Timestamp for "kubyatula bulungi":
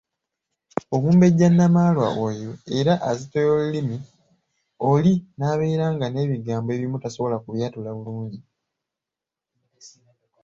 7.43-8.39